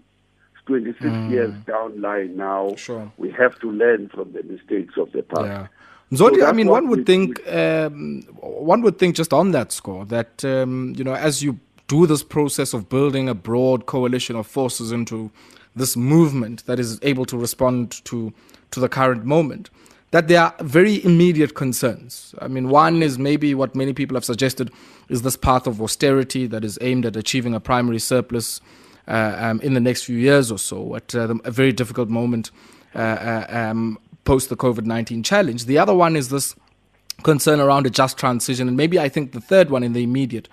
26 0.68 1.02
mm. 1.04 1.32
years 1.32 1.54
down 1.68 2.00
line 2.00 2.38
now. 2.38 2.74
Sure. 2.78 3.12
We 3.18 3.30
have 3.32 3.60
to 3.60 3.70
learn 3.70 4.08
from 4.08 4.32
the 4.32 4.42
mistakes 4.44 4.94
of 4.98 5.12
the 5.12 5.22
past. 5.22 5.44
Yeah. 5.44 5.68
Zondi, 6.16 6.40
so 6.40 6.46
I 6.46 6.52
mean, 6.52 6.68
one 6.68 6.88
would 6.90 7.06
think, 7.06 7.46
um, 7.52 8.22
one 8.42 8.82
would 8.82 8.98
think 8.98 9.16
just 9.16 9.34
on 9.34 9.52
that 9.52 9.72
score 9.72 10.06
that 10.06 10.44
um, 10.46 10.94
you 10.98 11.04
know, 11.04 11.16
as 11.16 11.44
you 11.44 11.60
do 11.88 12.08
this 12.08 12.24
process 12.24 12.74
of 12.74 12.90
building 12.90 13.30
a 13.30 13.36
broad 13.36 13.86
coalition 13.86 14.36
of 14.36 14.48
forces 14.48 14.92
into 14.92 15.32
this 15.76 15.96
movement 15.96 16.66
that 16.66 16.80
is 16.80 17.00
able 17.02 17.26
to 17.26 17.38
respond 17.38 18.04
to 18.06 18.34
to 18.72 18.80
the 18.80 18.90
current 18.90 19.26
moment, 19.26 19.70
that 20.12 20.28
there 20.28 20.42
are 20.42 20.56
very 20.62 21.04
immediate 21.04 21.56
concerns. 21.56 22.34
I 22.40 22.48
mean, 22.48 22.70
one 22.70 23.04
is 23.04 23.20
maybe 23.20 23.54
what 23.54 23.76
many 23.76 23.94
people 23.94 24.16
have 24.16 24.26
suggested 24.26 24.72
is 25.10 25.22
this 25.22 25.38
path 25.38 25.68
of 25.68 25.82
austerity 25.82 26.48
that 26.48 26.64
is 26.64 26.78
aimed 26.82 27.06
at 27.06 27.16
achieving 27.16 27.54
a 27.54 27.60
primary 27.60 28.00
surplus 28.00 28.62
uh, 29.08 29.36
um, 29.38 29.62
in 29.62 29.74
the 29.74 29.80
next 29.80 30.04
few 30.04 30.18
years 30.18 30.52
or 30.52 30.58
so 30.58 30.96
at 30.96 31.14
uh, 31.14 31.36
a 31.44 31.52
very 31.52 31.72
difficult 31.72 32.10
moment 32.10 32.52
uh, 32.96 32.98
uh 33.00 33.46
um, 33.50 34.00
post 34.26 34.50
the 34.50 34.58
COVID 34.58 34.86
19 34.86 35.24
challenge. 35.24 35.66
The 35.66 35.78
other 35.78 35.94
one 35.94 36.16
is 36.16 36.30
this 36.30 36.56
concern 37.24 37.60
around 37.60 37.86
a 37.86 37.90
just 37.90 38.18
transition. 38.18 38.68
And 38.68 38.76
maybe 38.76 39.00
I 39.00 39.10
think 39.10 39.32
the 39.32 39.42
third 39.42 39.70
one 39.70 39.84
in 39.84 39.94
the 39.94 40.04
immediate 40.04 40.50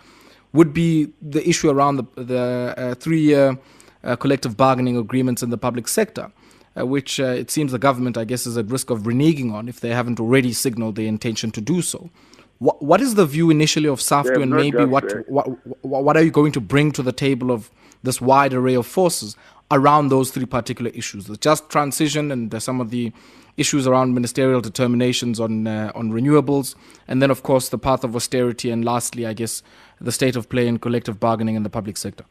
would 0.52 0.73
be 0.73 1.12
the 1.21 1.47
issue 1.49 1.71
around 1.71 1.97
the, 1.97 2.05
the 2.23 2.75
uh, 2.76 2.95
three 2.95 3.21
year 3.21 3.59
uh, 4.05 4.17
collective 4.17 4.57
bargaining 4.57 4.97
agreements 4.97 5.43
in 5.43 5.50
the 5.50 5.59
public 5.59 5.88
sector. 5.88 6.31
Uh, 6.75 6.87
which 6.87 7.21
uh, 7.21 7.25
it 7.25 7.50
seems 7.50 7.71
the 7.71 7.79
government, 7.79 8.17
I 8.17 8.25
guess, 8.25 8.47
is 8.47 8.57
at 8.57 8.64
risk 8.71 8.88
of 8.88 9.00
reneging 9.00 9.52
on 9.52 9.69
if 9.69 9.81
they 9.81 9.91
haven't 9.91 10.19
already 10.19 10.55
signaled 10.55 10.97
their 10.97 11.05
intention 11.07 11.50
to 11.50 11.61
do 11.61 11.83
so. 11.83 12.09
What, 12.61 12.83
what 12.83 13.02
is 13.02 13.14
the 13.14 13.26
view 13.26 13.50
initially 13.50 13.91
of 13.91 14.00
SAFTU, 14.00 14.43
and 14.43 14.50
maybe 14.52 14.83
what, 14.87 15.29
what 15.29 15.47
what 15.85 16.17
are 16.17 16.23
you 16.23 16.31
going 16.31 16.52
to 16.52 16.62
bring 16.62 16.91
to 16.93 17.02
the 17.02 17.12
table 17.12 17.50
of 17.50 17.71
this 18.02 18.23
wide 18.23 18.55
array 18.55 18.75
of 18.75 18.87
forces 18.87 19.37
around 19.71 20.09
those 20.09 20.31
three 20.31 20.47
particular 20.47 20.91
issues 20.95 21.26
the 21.26 21.37
just 21.37 21.69
transition 21.69 22.31
and 22.31 22.55
uh, 22.55 22.61
some 22.61 22.81
of 22.81 22.91
the 22.91 23.12
issues 23.56 23.87
around 23.87 24.14
ministerial 24.14 24.61
determinations 24.61 25.38
on 25.38 25.66
uh, 25.66 25.92
on 25.94 26.11
renewables 26.11 26.75
and 27.06 27.21
then 27.21 27.30
of 27.30 27.42
course 27.42 27.68
the 27.68 27.78
path 27.78 28.02
of 28.02 28.16
austerity 28.16 28.71
and 28.71 28.85
lastly 28.85 29.26
i 29.26 29.32
guess 29.32 29.62
the 30.02 30.12
state 30.12 30.37
of 30.37 30.49
play 30.49 30.66
in 30.66 30.78
collective 30.78 31.21
bargaining 31.21 31.54
in 31.54 31.62
the 31.62 31.71
public 31.71 31.97
sector. 31.97 32.25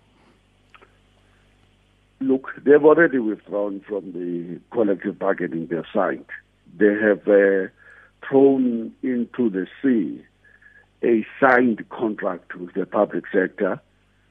Look 2.19 2.51
they've 2.63 2.83
already 2.83 3.17
withdrawn 3.17 3.81
from 3.87 4.11
the 4.11 4.59
collective 4.71 5.17
bargaining 5.17 5.67
they've 5.67 5.83
signed. 5.93 6.25
They 6.77 6.93
have 6.93 7.27
uh, 7.27 7.69
thrown 8.27 8.93
into 9.01 9.49
the 9.49 9.67
sea 9.81 10.23
a 11.03 11.25
signed 11.39 11.83
contract 11.89 12.53
with 12.55 12.73
the 12.75 12.85
public 12.85 13.23
sector 13.31 13.81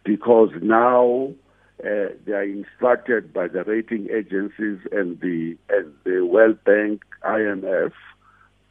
because 0.04 0.50
now 0.62 1.32
uh, 1.80 2.14
they 2.26 2.32
are 2.32 2.42
instructed 2.42 3.32
by 3.32 3.48
the 3.48 3.64
rating 3.64 4.08
agencies 4.10 4.78
and 4.92 5.20
the 5.20 5.56
and 5.70 5.92
the 6.04 6.24
World 6.26 6.62
Bank, 6.64 7.02
IMF, 7.24 7.92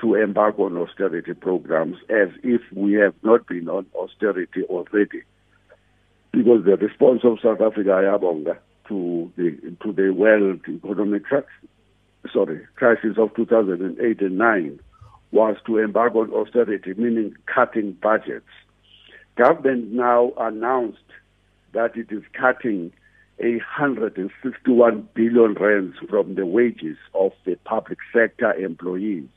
to 0.01 0.15
embark 0.15 0.59
on 0.59 0.77
austerity 0.77 1.33
programs 1.33 1.97
as 2.09 2.29
if 2.43 2.61
we 2.73 2.93
have 2.93 3.15
not 3.23 3.47
been 3.47 3.67
on 3.67 3.85
austerity 3.95 4.63
already. 4.69 5.23
Because 6.31 6.63
the 6.65 6.77
response 6.77 7.21
of 7.23 7.39
South 7.41 7.61
Africa, 7.61 7.89
Ayabonga, 7.89 8.57
to 8.89 9.31
the 9.35 9.75
to 9.83 9.91
the 9.91 10.11
world 10.11 10.61
economic 10.67 11.23
sorry 12.33 12.61
crisis 12.75 13.17
of 13.17 13.33
2008 13.35 14.21
and 14.21 14.37
9 14.37 14.79
was 15.31 15.55
to 15.65 15.77
embark 15.77 16.15
on 16.15 16.31
austerity, 16.33 16.93
meaning 16.97 17.35
cutting 17.45 17.93
budgets. 17.93 18.49
Government 19.35 19.91
now 19.91 20.31
announced 20.37 20.97
that 21.73 21.95
it 21.95 22.11
is 22.11 22.23
cutting 22.33 22.91
161 23.39 25.07
billion 25.13 25.53
rands 25.53 25.95
from 26.09 26.35
the 26.35 26.45
wages 26.45 26.97
of 27.13 27.31
the 27.45 27.55
public 27.65 27.99
sector 28.13 28.53
employees. 28.53 29.29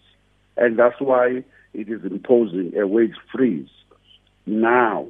And 0.56 0.78
that's 0.78 1.00
why 1.00 1.44
it 1.72 1.88
is 1.88 2.04
imposing 2.04 2.76
a 2.76 2.86
wage 2.86 3.14
freeze 3.32 3.68
now. 4.46 5.06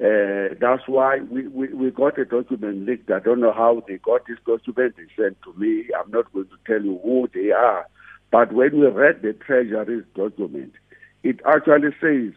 Uh, 0.00 0.54
that's 0.60 0.86
why 0.86 1.18
we, 1.28 1.48
we, 1.48 1.68
we 1.74 1.90
got 1.90 2.18
a 2.18 2.24
document 2.24 2.86
leaked. 2.86 3.10
I 3.10 3.18
don't 3.18 3.40
know 3.40 3.52
how 3.52 3.82
they 3.88 3.98
got 3.98 4.26
this 4.28 4.38
document. 4.46 4.94
They 4.96 5.06
sent 5.20 5.42
to 5.42 5.52
me. 5.58 5.86
I'm 5.98 6.10
not 6.12 6.32
going 6.32 6.46
to 6.46 6.56
tell 6.66 6.82
you 6.84 7.00
who 7.02 7.28
they 7.34 7.50
are. 7.50 7.84
But 8.30 8.52
when 8.52 8.78
we 8.78 8.86
read 8.86 9.22
the 9.22 9.32
Treasury's 9.32 10.04
document, 10.14 10.74
it 11.24 11.40
actually 11.44 11.90
says 12.00 12.32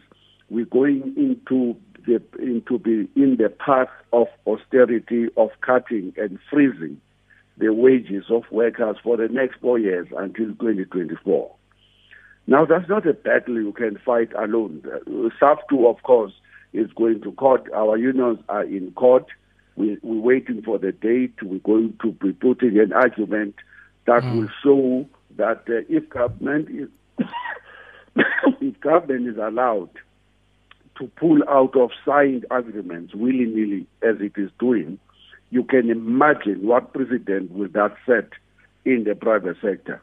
we're 0.50 0.64
going 0.64 1.14
into 1.16 1.76
the, 2.06 2.22
into 2.38 2.78
be 2.78 3.08
in 3.16 3.36
the 3.36 3.48
path 3.48 3.88
of 4.12 4.28
austerity, 4.46 5.28
of 5.36 5.50
cutting 5.60 6.12
and 6.16 6.38
freezing 6.50 7.00
the 7.58 7.72
wages 7.72 8.24
of 8.30 8.44
workers 8.50 8.96
for 9.02 9.16
the 9.16 9.28
next 9.28 9.60
four 9.60 9.78
years 9.78 10.08
until 10.16 10.46
2024. 10.46 11.54
Now, 12.46 12.64
that's 12.64 12.88
not 12.88 13.06
a 13.06 13.12
battle 13.12 13.54
you 13.54 13.72
can 13.72 13.98
fight 14.04 14.32
alone. 14.34 14.82
SAFTU, 15.40 15.88
of 15.88 16.02
course, 16.02 16.32
is 16.72 16.90
going 16.96 17.20
to 17.22 17.32
court. 17.32 17.68
Our 17.72 17.96
unions 17.96 18.40
are 18.48 18.64
in 18.64 18.92
court. 18.92 19.26
We, 19.76 19.98
we're 20.02 20.20
waiting 20.20 20.62
for 20.62 20.78
the 20.78 20.92
date. 20.92 21.34
We're 21.42 21.58
going 21.60 21.98
to 22.02 22.12
be 22.12 22.32
putting 22.32 22.78
an 22.78 22.92
argument 22.92 23.54
that 24.06 24.22
mm. 24.22 24.36
will 24.36 24.48
show 24.62 25.08
that 25.36 25.64
uh, 25.68 25.86
if 25.88 26.08
government 26.10 26.68
is 26.68 26.88
if 28.60 28.80
government 28.80 29.28
is 29.28 29.36
allowed 29.36 29.90
to 30.98 31.06
pull 31.16 31.38
out 31.48 31.76
of 31.76 31.90
signed 32.04 32.46
agreements 32.50 33.14
willy 33.14 33.46
nilly 33.46 33.86
as 34.02 34.16
it 34.20 34.32
is 34.36 34.50
doing, 34.58 34.98
you 35.50 35.64
can 35.64 35.90
imagine 35.90 36.66
what 36.66 36.92
precedent 36.92 37.52
will 37.52 37.68
that 37.68 37.94
set 38.06 38.30
in 38.84 39.04
the 39.04 39.14
private 39.14 39.56
sector. 39.62 40.02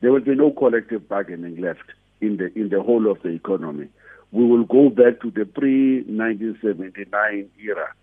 There 0.00 0.12
will 0.12 0.20
be 0.20 0.34
no 0.34 0.50
collective 0.50 1.08
bargaining 1.08 1.60
left 1.60 1.84
in 2.20 2.36
the 2.36 2.56
in 2.58 2.68
the 2.68 2.82
whole 2.82 3.10
of 3.10 3.22
the 3.22 3.30
economy. 3.30 3.88
We 4.32 4.46
will 4.46 4.64
go 4.64 4.88
back 4.88 5.20
to 5.22 5.30
the 5.30 5.44
pre 5.44 6.02
1979 6.02 7.50
era 7.62 7.94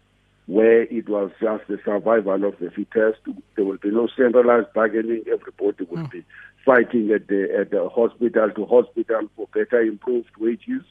where 0.49 0.81
it 0.81 1.07
was 1.07 1.29
just 1.39 1.67
the 1.67 1.77
survival 1.85 2.43
of 2.43 2.57
the 2.57 2.71
fittest. 2.71 3.19
There 3.55 3.65
will 3.65 3.77
be 3.77 3.91
no 3.91 4.07
centralized 4.17 4.73
bargaining. 4.73 5.23
Everybody 5.31 5.83
will 5.83 6.07
mm. 6.07 6.11
be 6.11 6.25
fighting 6.65 7.11
at 7.11 7.27
the 7.27 7.47
at 7.59 7.69
the 7.69 7.87
hospital 7.87 8.49
to 8.49 8.65
hospital 8.65 9.29
for 9.35 9.47
better 9.53 9.81
improved 9.81 10.31
wages. 10.39 10.81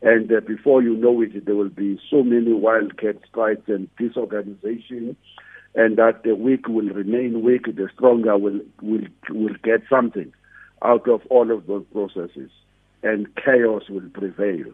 And 0.00 0.30
uh, 0.30 0.40
before 0.40 0.82
you 0.82 0.94
know 0.96 1.20
it, 1.22 1.44
there 1.44 1.56
will 1.56 1.70
be 1.70 2.00
so 2.10 2.22
many 2.22 2.52
wildcat 2.52 3.16
strikes 3.28 3.68
and 3.68 3.88
disorganization, 3.96 5.16
and 5.74 5.96
that 5.96 6.22
the 6.22 6.34
weak 6.34 6.68
will 6.68 6.88
remain 6.88 7.42
weak, 7.42 7.66
the 7.66 7.88
stronger 7.94 8.38
will 8.38 8.60
will 8.80 9.06
will 9.30 9.54
get 9.62 9.82
something 9.90 10.32
out 10.82 11.08
of 11.08 11.22
all 11.30 11.50
of 11.50 11.66
those 11.66 11.84
processes, 11.92 12.50
and 13.02 13.26
chaos 13.36 13.88
will 13.88 14.08
prevail. 14.12 14.72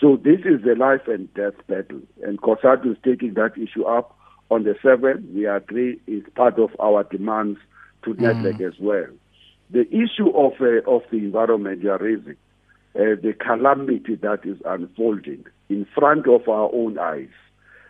So 0.00 0.16
this 0.16 0.40
is 0.40 0.62
the 0.64 0.74
life 0.76 1.06
and 1.06 1.32
death 1.34 1.54
battle, 1.68 2.00
and 2.22 2.40
COSATU 2.40 2.92
is 2.92 2.98
taking 3.04 3.34
that 3.34 3.56
issue 3.56 3.84
up 3.84 4.18
on 4.50 4.64
the 4.64 4.74
7th. 4.82 5.32
We 5.32 5.46
agree 5.46 6.00
it's 6.08 6.28
part 6.34 6.58
of 6.58 6.70
our 6.80 7.04
demands 7.04 7.60
to 8.04 8.14
NEDLAC 8.14 8.60
as 8.60 8.74
well. 8.80 9.06
The 9.70 9.86
issue 9.88 10.30
of 10.36 10.52
uh, 10.60 10.90
of 10.90 11.02
the 11.10 11.18
environment 11.18 11.82
you 11.82 11.90
are 11.90 11.98
raising, 11.98 12.36
uh, 12.96 13.16
the 13.20 13.34
calamity 13.38 14.14
that 14.16 14.40
is 14.44 14.58
unfolding 14.64 15.44
in 15.68 15.86
front 15.94 16.28
of 16.28 16.48
our 16.48 16.70
own 16.72 16.98
eyes, 16.98 17.28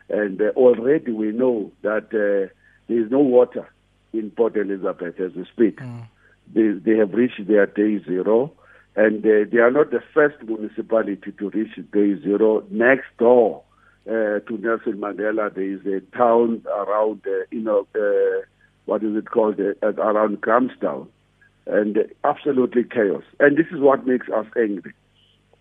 and 0.09 0.41
uh, 0.41 0.47
already 0.57 1.13
we 1.13 1.33
know 1.33 1.71
that 1.83 2.07
uh, 2.07 2.53
there 2.89 3.01
is 3.05 3.11
no 3.11 3.21
water 3.21 3.69
in 4.13 4.31
Port 4.31 4.57
Elizabeth 4.57 5.19
as 5.21 5.33
we 5.35 5.45
speak. 5.53 5.79
Mm. 5.79 6.07
They, 6.55 6.73
they 6.85 6.99
have 6.99 7.13
reached 7.13 7.47
their 7.47 7.67
day 7.67 8.03
zero, 8.05 8.53
and 8.97 9.25
uh, 9.25 9.49
they 9.51 9.59
are 9.59 9.71
not 9.71 9.91
the 9.91 10.03
first 10.13 10.37
municipality 10.43 11.33
to 11.39 11.51
reach 11.51 11.75
day 11.93 12.21
zero. 12.23 12.65
Next 12.71 13.07
door 13.19 13.63
uh, 14.07 14.41
to 14.41 14.59
Nelson 14.59 14.99
Mandela, 14.99 15.53
there 15.55 15.65
is 15.65 15.85
a 15.87 16.01
town 16.17 16.63
around, 16.67 17.23
uh, 17.27 17.45
you 17.51 17.61
know, 17.61 17.87
uh, 17.95 18.45
what 18.85 19.03
is 19.03 19.17
it 19.17 19.31
called, 19.31 19.59
uh, 19.59 19.87
around 19.87 20.41
Grahamstown, 20.43 21.09
and 21.67 21.99
absolutely 22.25 22.85
chaos. 22.85 23.23
And 23.41 23.57
this 23.57 23.67
is 23.73 23.81
what 23.81 24.07
makes 24.07 24.29
us 24.29 24.47
angry. 24.57 24.93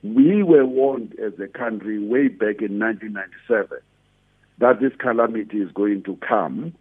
We 0.04 0.44
were 0.44 0.66
warned 0.66 1.16
as 1.20 1.34
a 1.40 1.48
country 1.48 2.00
way 2.00 2.28
back 2.28 2.62
in 2.62 2.78
1997 2.78 3.78
that 4.60 4.80
this 4.82 4.92
calamity 5.00 5.60
is 5.60 5.72
going 5.72 6.04
to 6.04 6.18
come 6.18 6.74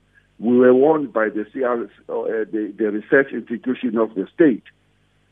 we 0.42 0.58
were 0.58 0.74
warned 0.74 1.12
by 1.12 1.28
the, 1.28 1.44
CR, 1.44 1.84
uh, 2.12 2.44
the, 2.50 2.74
the 2.76 2.90
research 2.90 3.32
institution 3.32 3.96
of 3.96 4.14
the 4.16 4.26
state 4.34 4.64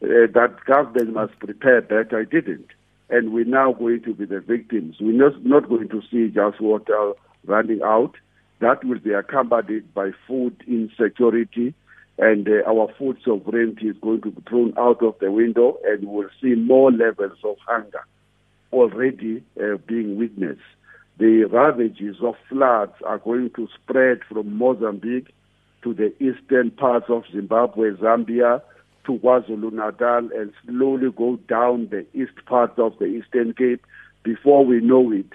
uh, 0.03 0.31
that 0.33 0.57
government 0.67 1.13
must 1.15 1.37
prepare 1.41 1.83
better. 1.83 2.21
I 2.21 2.25
didn't. 2.25 2.69
And 3.09 3.33
we're 3.33 3.45
now 3.45 3.73
going 3.73 4.03
to 4.05 4.15
be 4.15 4.25
the 4.25 4.39
victims. 4.39 4.99
We're 5.01 5.13
not, 5.13 5.45
not 5.45 5.69
going 5.69 5.89
to 5.89 6.01
see 6.13 6.29
just 6.29 6.61
water 6.61 7.15
running 7.45 7.83
out. 7.83 8.15
That 8.61 8.85
will 8.85 9.01
be 9.01 9.13
accompanied 9.13 9.93
by 9.93 10.13
food 10.29 10.63
insecurity, 10.69 11.75
and 12.19 12.49
uh, 12.49 12.69
our 12.69 12.89
food 12.99 13.19
sovereignty 13.25 13.89
is 13.89 13.97
going 14.01 14.21
to 14.23 14.31
be 14.31 14.43
thrown 14.49 14.75
out 14.79 15.03
of 15.03 15.15
the 15.21 15.31
window, 15.31 15.79
and 15.85 16.07
we'll 16.07 16.29
see 16.43 16.55
more 16.55 16.93
levels 16.93 17.39
of 17.45 17.57
hunger 17.67 18.05
already 18.73 19.43
uh, 19.61 19.77
being 19.87 20.17
witnessed 20.17 20.61
the 21.21 21.45
ravages 21.45 22.17
of 22.23 22.35
floods 22.49 22.95
are 23.05 23.19
going 23.19 23.51
to 23.55 23.69
spread 23.75 24.21
from 24.27 24.57
Mozambique 24.57 25.29
to 25.83 25.93
the 25.93 26.15
eastern 26.19 26.71
parts 26.71 27.07
of 27.11 27.25
Zimbabwe, 27.31 27.91
Zambia, 27.91 28.63
to 29.05 29.13
KwaZulu-Natal 29.19 30.31
and 30.35 30.53
slowly 30.67 31.11
go 31.15 31.37
down 31.47 31.89
the 31.91 32.07
east 32.15 32.43
part 32.47 32.79
of 32.79 32.99
the 32.99 33.05
Eastern 33.05 33.53
Cape. 33.53 33.85
Before 34.23 34.65
we 34.65 34.81
know 34.81 35.13
it, 35.13 35.27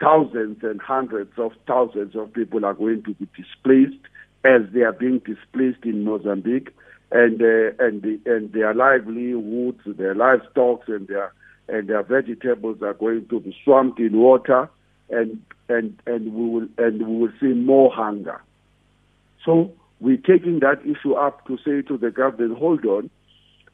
thousands 0.00 0.62
and 0.62 0.80
hundreds 0.80 1.32
of 1.38 1.52
thousands 1.66 2.16
of 2.16 2.32
people 2.32 2.64
are 2.64 2.74
going 2.74 3.02
to 3.02 3.12
be 3.12 3.28
displaced 3.36 4.02
as 4.44 4.62
they 4.72 4.82
are 4.82 4.92
being 4.92 5.18
displaced 5.20 5.84
in 5.84 6.04
Mozambique 6.04 6.70
and 7.10 7.40
uh, 7.40 7.84
and 7.84 8.02
the, 8.02 8.20
and 8.26 8.52
their 8.52 8.74
livelihoods, 8.74 9.80
their 9.86 10.14
livestock 10.14 10.82
and 10.88 11.06
their 11.08 11.32
and 11.68 11.88
their 11.88 12.02
vegetables 12.02 12.80
are 12.82 12.94
going 12.94 13.26
to 13.28 13.40
be 13.40 13.56
swamped 13.64 13.98
in 13.98 14.16
water 14.16 14.68
and 15.10 15.42
and 15.68 16.00
and 16.06 16.32
we 16.34 16.48
will 16.48 16.68
and 16.78 17.06
we 17.06 17.20
will 17.20 17.32
see 17.40 17.52
more 17.54 17.92
hunger. 17.92 18.42
So 19.44 19.72
we're 20.00 20.16
taking 20.16 20.60
that 20.60 20.80
issue 20.84 21.14
up 21.14 21.46
to 21.46 21.56
say 21.58 21.82
to 21.82 21.96
the 21.96 22.10
government, 22.10 22.58
hold 22.58 22.84
on, 22.84 23.10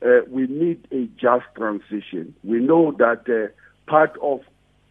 uh, 0.04 0.20
we 0.28 0.46
need 0.46 0.86
a 0.92 1.06
just 1.20 1.46
transition. 1.56 2.34
We 2.44 2.58
know 2.60 2.92
that 2.92 3.28
uh, 3.28 3.50
part 3.90 4.16
of 4.22 4.40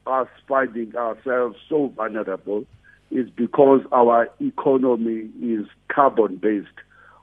us 0.07 0.27
finding 0.47 0.95
ourselves 0.95 1.57
so 1.69 1.87
vulnerable 1.95 2.65
is 3.11 3.29
because 3.29 3.81
our 3.91 4.29
economy 4.39 5.29
is 5.41 5.65
carbon 5.89 6.37
based. 6.37 6.67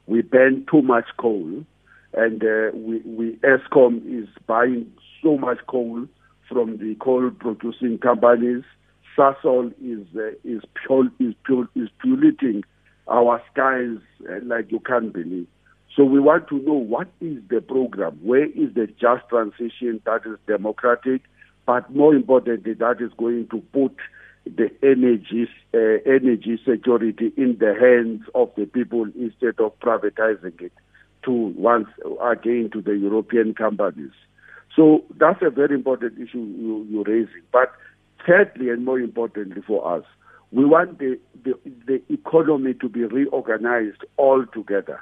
We 0.06 0.22
burn 0.22 0.66
too 0.70 0.82
much 0.82 1.06
coal, 1.18 1.64
and 2.14 2.42
uh, 2.42 2.70
we, 2.74 2.98
we 3.00 3.32
Eskom 3.42 4.02
is 4.06 4.28
buying 4.46 4.90
so 5.22 5.36
much 5.36 5.58
coal 5.66 6.06
from 6.48 6.78
the 6.78 6.94
coal 7.00 7.30
producing 7.30 7.98
companies 7.98 8.64
Sasol 9.18 9.72
is 9.82 10.06
uh, 10.16 10.30
is 10.44 10.62
pure, 10.86 11.10
is 11.18 11.34
pure, 11.44 11.68
is 11.74 11.88
polluting 12.00 12.62
our 13.08 13.42
skies 13.50 13.98
uh, 14.30 14.38
like 14.44 14.70
you 14.70 14.78
can't 14.80 15.12
believe. 15.12 15.48
So 15.96 16.04
we 16.04 16.20
want 16.20 16.46
to 16.48 16.58
know 16.60 16.74
what 16.74 17.08
is 17.20 17.42
the 17.50 17.60
program, 17.60 18.18
where 18.22 18.44
is 18.44 18.74
the 18.74 18.86
just 18.86 19.28
transition 19.28 20.00
that 20.04 20.20
is 20.24 20.38
democratic, 20.46 21.22
but 21.66 21.92
more 21.92 22.14
importantly, 22.14 22.74
that 22.74 23.00
is 23.00 23.10
going 23.18 23.48
to 23.48 23.60
put 23.72 23.96
the 24.44 24.70
energy 24.82 25.48
uh, 25.74 26.00
energy 26.06 26.58
security 26.66 27.32
in 27.36 27.58
the 27.58 27.74
hands 27.78 28.22
of 28.34 28.50
the 28.56 28.66
people 28.66 29.06
instead 29.18 29.60
of 29.60 29.78
privatizing 29.80 30.60
it 30.60 30.72
to 31.24 31.32
once 31.32 31.88
again 32.22 32.70
to 32.72 32.80
the 32.80 32.96
European 32.96 33.54
companies. 33.54 34.12
So 34.74 35.04
that's 35.16 35.42
a 35.42 35.50
very 35.50 35.74
important 35.74 36.14
issue 36.14 36.38
you, 36.38 36.86
you're 36.88 37.04
raising. 37.04 37.42
But 37.52 37.72
Thirdly, 38.26 38.70
and 38.70 38.84
more 38.84 39.00
importantly 39.00 39.62
for 39.66 39.96
us, 39.96 40.04
we 40.50 40.64
want 40.64 40.98
the, 40.98 41.18
the, 41.44 41.54
the 41.86 42.02
economy 42.12 42.74
to 42.74 42.88
be 42.88 43.04
reorganized 43.04 44.04
altogether. 44.18 45.00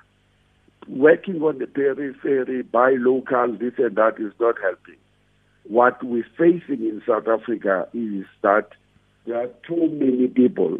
Working 0.88 1.42
on 1.42 1.58
the 1.58 1.66
periphery, 1.66 2.62
buy 2.62 2.94
local, 2.98 3.56
this 3.58 3.72
and 3.78 3.96
that 3.96 4.14
is 4.18 4.32
not 4.38 4.56
helping. 4.62 4.96
What 5.64 6.02
we're 6.04 6.26
facing 6.38 6.86
in 6.86 7.02
South 7.06 7.26
Africa 7.26 7.88
is 7.92 8.24
that 8.42 8.68
there 9.26 9.42
are 9.42 9.50
too 9.66 9.88
many 9.88 10.28
people 10.28 10.78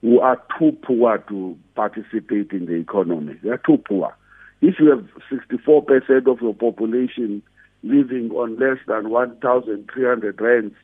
who 0.00 0.20
are 0.20 0.40
too 0.58 0.76
poor 0.82 1.18
to 1.28 1.58
participate 1.74 2.52
in 2.52 2.66
the 2.66 2.74
economy. 2.74 3.38
They 3.42 3.50
are 3.50 3.58
too 3.58 3.78
poor. 3.78 4.16
If 4.62 4.76
you 4.78 4.90
have 4.90 5.06
64% 5.30 6.26
of 6.26 6.40
your 6.40 6.54
population 6.54 7.42
living 7.82 8.30
on 8.32 8.58
less 8.58 8.78
than 8.86 9.10
1,300 9.10 10.40
rands 10.40 10.74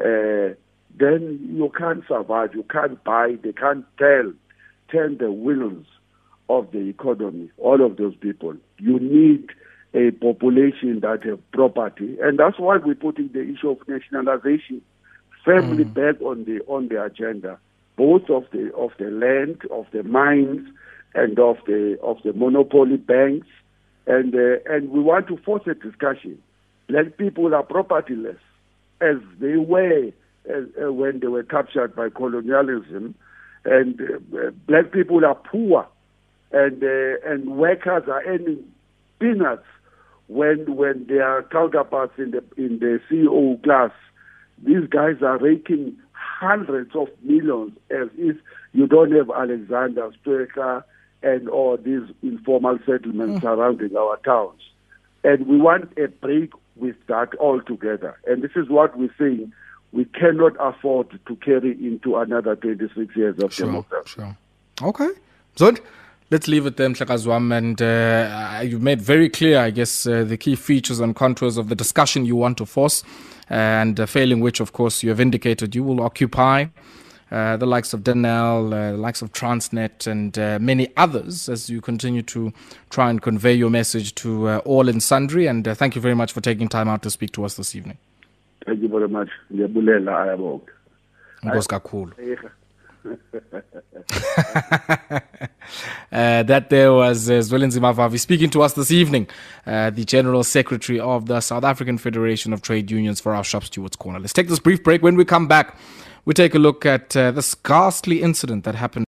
uh, 0.00 0.54
then 0.98 1.38
you 1.42 1.70
can't 1.76 2.02
survive. 2.08 2.54
You 2.54 2.64
can't 2.64 3.02
buy. 3.04 3.36
They 3.42 3.52
can't 3.52 3.84
tell, 3.98 4.32
turn 4.90 5.18
the 5.18 5.30
wheels 5.30 5.86
of 6.48 6.70
the 6.72 6.88
economy. 6.88 7.50
All 7.58 7.84
of 7.84 7.96
those 7.96 8.16
people. 8.16 8.54
You 8.78 8.98
need 8.98 9.50
a 9.94 10.10
population 10.12 11.00
that 11.00 11.24
have 11.24 11.38
property, 11.52 12.16
and 12.20 12.38
that's 12.38 12.58
why 12.58 12.78
we're 12.78 12.94
putting 12.94 13.28
the 13.32 13.42
issue 13.42 13.70
of 13.70 13.88
nationalization 13.88 14.82
firmly 15.44 15.84
mm. 15.84 15.94
back 15.94 16.20
on 16.22 16.44
the 16.44 16.60
on 16.66 16.88
the 16.88 17.02
agenda, 17.02 17.58
both 17.96 18.28
of 18.30 18.44
the 18.52 18.72
of 18.74 18.90
the 18.98 19.10
land, 19.10 19.62
of 19.70 19.86
the 19.92 20.02
mines, 20.02 20.68
and 21.14 21.38
of 21.38 21.56
the 21.66 21.98
of 22.02 22.18
the 22.24 22.32
monopoly 22.32 22.96
banks, 22.96 23.48
and 24.06 24.34
uh, 24.34 24.58
and 24.66 24.90
we 24.90 25.00
want 25.00 25.28
to 25.28 25.36
force 25.38 25.62
a 25.66 25.74
discussion. 25.74 26.40
Black 26.88 27.16
people 27.16 27.54
are 27.54 27.64
propertyless 27.64 28.38
as 29.00 29.16
they 29.38 29.56
were 29.56 30.10
as, 30.48 30.64
uh, 30.82 30.92
when 30.92 31.20
they 31.20 31.26
were 31.26 31.42
captured 31.42 31.94
by 31.94 32.08
colonialism. 32.08 33.14
And 33.64 34.00
uh, 34.00 34.50
black 34.66 34.90
people 34.90 35.24
are 35.24 35.34
poor, 35.34 35.86
and 36.50 36.82
uh, 36.82 37.30
and 37.30 37.56
workers 37.56 38.04
are 38.08 38.24
earning 38.24 38.64
peanuts 39.18 39.66
when 40.28 40.76
when 40.76 41.06
their 41.06 41.42
counterparts 41.52 42.14
in 42.16 42.30
the 42.30 42.42
in 42.56 42.78
the 42.78 43.00
CEO 43.10 43.62
class, 43.62 43.90
these 44.62 44.86
guys 44.88 45.16
are 45.22 45.38
raking 45.38 45.96
hundreds 46.12 46.94
of 46.94 47.08
millions 47.22 47.72
as 47.90 48.08
if 48.16 48.36
you 48.72 48.86
don't 48.86 49.12
have 49.12 49.30
Alexander 49.30 50.10
Stoica 50.24 50.84
and 51.22 51.48
all 51.48 51.76
these 51.76 52.02
informal 52.22 52.78
settlements 52.86 53.38
mm. 53.38 53.42
surrounding 53.42 53.96
our 53.96 54.16
towns. 54.18 54.60
And 55.22 55.46
we 55.46 55.58
want 55.58 55.92
a 55.98 56.08
break 56.08 56.52
with 56.76 56.96
that 57.08 57.38
altogether. 57.38 58.18
And 58.26 58.42
this 58.42 58.52
is 58.56 58.68
what 58.68 58.98
we're 58.98 59.14
saying. 59.18 59.52
We 59.92 60.04
cannot 60.06 60.52
afford 60.60 61.18
to 61.26 61.36
carry 61.36 61.72
into 61.72 62.16
another 62.16 62.56
26 62.56 63.14
years 63.16 63.38
of 63.42 63.52
sure, 63.52 63.66
democracy. 63.66 64.14
Sure. 64.14 64.36
Okay. 64.82 65.08
Zod, 65.56 65.80
let's 66.30 66.48
leave 66.48 66.66
it 66.66 66.76
there, 66.76 66.88
Mhlekazwam. 66.88 67.56
And 67.56 67.80
uh, 67.82 68.60
you've 68.62 68.82
made 68.82 69.02
very 69.02 69.28
clear, 69.28 69.58
I 69.58 69.70
guess, 69.70 70.06
uh, 70.06 70.24
the 70.24 70.36
key 70.36 70.56
features 70.56 71.00
and 71.00 71.14
contours 71.14 71.56
of 71.56 71.68
the 71.68 71.74
discussion 71.74 72.24
you 72.26 72.36
want 72.36 72.58
to 72.58 72.66
force. 72.66 73.02
And 73.48 73.98
uh, 73.98 74.06
failing 74.06 74.40
which, 74.40 74.60
of 74.60 74.72
course, 74.72 75.02
you 75.02 75.10
have 75.10 75.20
indicated 75.20 75.74
you 75.74 75.82
will 75.82 76.00
occupy 76.00 76.66
uh, 77.30 77.56
the 77.56 77.66
likes 77.66 77.92
of 77.92 78.00
Denel, 78.02 78.72
uh, 78.72 78.92
the 78.92 78.98
likes 78.98 79.22
of 79.22 79.32
Transnet, 79.32 80.06
and 80.06 80.38
uh, 80.38 80.58
many 80.60 80.88
others 80.96 81.48
as 81.48 81.70
you 81.70 81.80
continue 81.80 82.22
to 82.22 82.52
try 82.90 83.10
and 83.10 83.22
convey 83.22 83.54
your 83.54 83.70
message 83.70 84.14
to 84.16 84.48
uh, 84.48 84.58
all 84.58 84.88
in 84.88 85.00
sundry. 85.00 85.46
And 85.46 85.66
uh, 85.66 85.74
thank 85.74 85.94
you 85.94 86.00
very 86.00 86.14
much 86.14 86.32
for 86.32 86.40
taking 86.40 86.68
time 86.68 86.88
out 86.88 87.02
to 87.02 87.10
speak 87.10 87.32
to 87.32 87.44
us 87.44 87.54
this 87.56 87.74
evening. 87.74 87.98
Thank 88.66 88.82
you 88.82 88.88
very 88.88 89.08
much. 89.08 89.30
Ndiyabulela 89.50 90.22
ayabonga. 90.22 90.72
Nkosi 91.42 91.68
kakhulu. 91.68 92.12
Uh, 96.12 96.42
that 96.42 96.70
there 96.70 96.92
was 96.92 97.30
uh, 97.30 97.34
Zwelinzima 97.34 97.94
Vavi 97.94 98.18
speaking 98.18 98.50
to 98.50 98.62
us 98.62 98.72
this 98.72 98.90
evening, 98.90 99.28
uh, 99.66 99.90
the 99.90 100.04
General 100.04 100.42
Secretary 100.42 100.98
of 100.98 101.26
the 101.26 101.40
South 101.40 101.62
African 101.62 101.98
Federation 101.98 102.52
of 102.52 102.62
Trade 102.62 102.90
Unions 102.90 103.20
for 103.20 103.32
our 103.32 103.44
Shop 103.44 103.62
Stewards 103.62 103.94
Corner. 103.94 104.18
Let's 104.18 104.32
take 104.32 104.48
this 104.48 104.58
brief 104.58 104.82
break. 104.82 105.02
When 105.02 105.14
we 105.14 105.24
come 105.24 105.46
back, 105.46 105.76
we 106.24 106.34
take 106.34 106.54
a 106.54 106.58
look 106.58 106.84
at 106.84 107.16
uh, 107.16 107.30
this 107.30 107.54
ghastly 107.54 108.22
incident 108.22 108.64
that 108.64 108.74
happened. 108.74 108.98